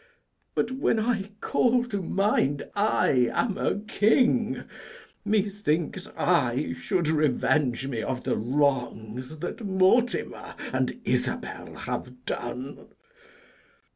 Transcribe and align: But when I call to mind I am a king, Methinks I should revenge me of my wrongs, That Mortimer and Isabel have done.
But 0.55 0.71
when 0.71 0.97
I 0.99 1.29
call 1.41 1.83
to 1.85 2.01
mind 2.01 2.67
I 2.75 3.29
am 3.31 3.55
a 3.59 3.81
king, 3.87 4.63
Methinks 5.23 6.07
I 6.17 6.73
should 6.75 7.07
revenge 7.07 7.85
me 7.85 8.01
of 8.01 8.25
my 8.25 8.33
wrongs, 8.33 9.37
That 9.37 9.63
Mortimer 9.63 10.55
and 10.73 10.99
Isabel 11.05 11.75
have 11.75 12.25
done. 12.25 12.87